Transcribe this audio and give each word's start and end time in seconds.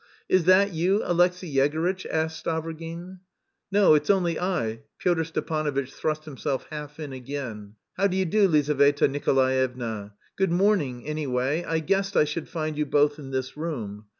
"Is 0.27 0.45
that 0.45 0.73
you, 0.73 1.03
Alexey 1.05 1.47
Yegorytch?" 1.47 2.07
asked 2.07 2.43
Stavrogin. 2.43 3.19
"No, 3.71 3.93
it's 3.93 4.09
only 4.09 4.39
I." 4.39 4.79
Pyotr 4.97 5.23
Stepanovitch 5.23 5.91
thrust 5.93 6.25
himself 6.25 6.65
half 6.71 6.99
in 6.99 7.13
again. 7.13 7.75
"How 7.97 8.07
do 8.07 8.17
you 8.17 8.25
do, 8.25 8.47
Lizaveta 8.47 9.07
Nikolaevna? 9.07 10.15
Good 10.37 10.51
morning, 10.51 11.05
anyway. 11.05 11.63
I 11.67 11.81
guessed 11.81 12.17
I 12.17 12.23
should 12.23 12.49
find 12.49 12.79
you 12.79 12.87
both 12.87 13.19
in 13.19 13.29
this 13.29 13.55
room. 13.55 14.05